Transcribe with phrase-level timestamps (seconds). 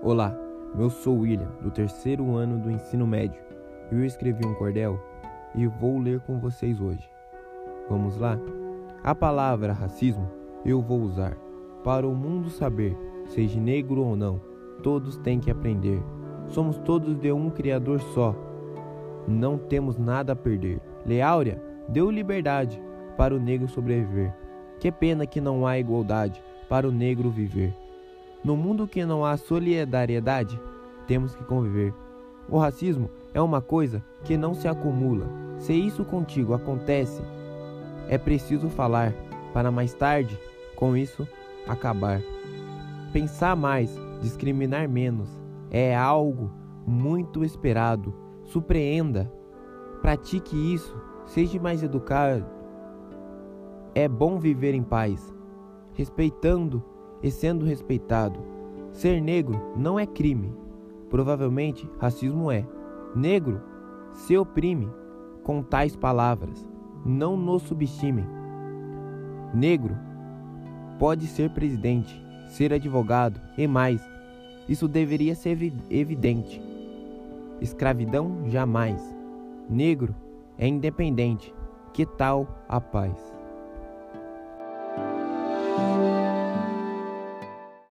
[0.00, 0.32] Olá,
[0.78, 3.42] eu sou William, do terceiro ano do ensino médio.
[3.90, 4.96] Eu escrevi um cordel
[5.56, 7.10] e vou ler com vocês hoje.
[7.90, 8.38] Vamos lá?
[9.02, 10.30] A palavra racismo
[10.64, 11.36] eu vou usar.
[11.82, 12.96] Para o mundo saber,
[13.26, 14.40] seja negro ou não,
[14.84, 16.00] todos têm que aprender.
[16.46, 18.36] Somos todos de um Criador só.
[19.26, 20.80] Não temos nada a perder.
[21.04, 22.80] Leáurea deu liberdade
[23.16, 24.32] para o negro sobreviver.
[24.78, 27.74] Que pena que não há igualdade para o negro viver.
[28.44, 30.60] No mundo que não há solidariedade,
[31.06, 31.92] temos que conviver.
[32.48, 35.26] O racismo é uma coisa que não se acumula.
[35.58, 37.20] Se isso contigo acontece,
[38.08, 39.12] é preciso falar
[39.52, 40.38] para mais tarde,
[40.76, 41.26] com isso,
[41.66, 42.22] acabar.
[43.12, 45.28] Pensar mais, discriminar menos,
[45.70, 46.50] é algo
[46.86, 48.14] muito esperado.
[48.44, 49.30] Surpreenda,
[50.00, 52.46] pratique isso, seja mais educado.
[53.94, 55.34] É bom viver em paz,
[55.94, 56.82] respeitando
[57.22, 58.38] e sendo respeitado.
[58.92, 60.54] Ser negro não é crime.
[61.10, 62.66] Provavelmente racismo é.
[63.14, 63.60] Negro
[64.12, 64.88] se oprime
[65.42, 66.66] com tais palavras.
[67.04, 68.26] Não nos subestimem.
[69.54, 69.96] Negro
[70.98, 74.02] pode ser presidente, ser advogado e mais.
[74.68, 76.60] Isso deveria ser evidente.
[77.60, 79.00] Escravidão jamais.
[79.68, 80.14] Negro
[80.58, 81.54] é independente.
[81.92, 83.37] Que tal a paz?